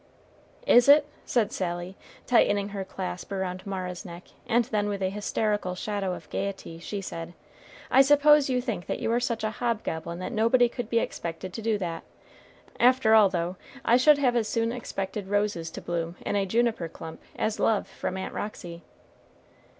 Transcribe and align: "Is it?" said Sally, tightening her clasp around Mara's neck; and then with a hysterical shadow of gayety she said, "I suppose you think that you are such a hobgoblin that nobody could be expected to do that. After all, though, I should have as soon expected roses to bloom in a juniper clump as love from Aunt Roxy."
"Is 0.65 0.89
it?" 0.89 1.07
said 1.25 1.51
Sally, 1.51 1.95
tightening 2.25 2.69
her 2.69 2.83
clasp 2.83 3.31
around 3.31 3.67
Mara's 3.67 4.03
neck; 4.03 4.29
and 4.47 4.65
then 4.65 4.89
with 4.89 4.99
a 5.03 5.11
hysterical 5.11 5.75
shadow 5.75 6.15
of 6.15 6.27
gayety 6.31 6.79
she 6.79 7.01
said, 7.01 7.35
"I 7.91 8.01
suppose 8.01 8.49
you 8.49 8.61
think 8.61 8.87
that 8.87 8.97
you 8.97 9.11
are 9.11 9.19
such 9.19 9.43
a 9.43 9.51
hobgoblin 9.51 10.17
that 10.17 10.31
nobody 10.31 10.69
could 10.69 10.89
be 10.89 10.97
expected 10.97 11.53
to 11.53 11.61
do 11.61 11.77
that. 11.77 12.01
After 12.79 13.13
all, 13.13 13.29
though, 13.29 13.57
I 13.85 13.95
should 13.97 14.17
have 14.17 14.35
as 14.35 14.47
soon 14.47 14.71
expected 14.71 15.27
roses 15.27 15.69
to 15.69 15.81
bloom 15.81 16.15
in 16.25 16.35
a 16.35 16.47
juniper 16.47 16.89
clump 16.89 17.21
as 17.35 17.59
love 17.59 17.87
from 17.87 18.17
Aunt 18.17 18.33
Roxy." 18.33 18.81